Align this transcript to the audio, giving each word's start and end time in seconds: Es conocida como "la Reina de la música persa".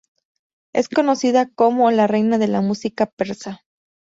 Es 0.73 0.89
conocida 0.89 1.47
como 1.53 1.91
"la 1.91 2.07
Reina 2.07 2.39
de 2.39 2.47
la 2.47 2.61
música 2.61 3.05
persa". 3.05 3.61